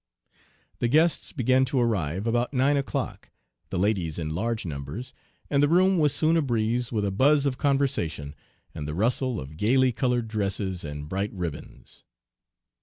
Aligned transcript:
"The 0.79 0.87
guests 0.87 1.31
began 1.31 1.63
to 1.65 1.79
arrive 1.79 2.25
about 2.25 2.55
nine 2.55 2.75
o'clock, 2.75 3.29
the 3.69 3.77
ladies 3.77 4.17
in 4.17 4.33
large 4.33 4.65
numbers, 4.65 5.13
and 5.47 5.61
the 5.61 5.67
room 5.69 5.99
was 5.99 6.11
soon 6.11 6.37
abreeze 6.37 6.91
with 6.91 7.05
a 7.05 7.11
buzz 7.11 7.45
of 7.45 7.59
conversation 7.59 8.33
and 8.73 8.87
the 8.87 8.95
rustle 8.95 9.39
of 9.39 9.57
gayly 9.57 9.91
colored 9.91 10.27
dresses 10.27 10.83
and 10.83 11.07
bright 11.07 11.31
ribbons. 11.33 12.03